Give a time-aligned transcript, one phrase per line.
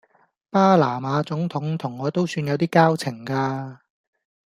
[0.49, 3.77] 巴拿馬總統同我都算有啲交情㗎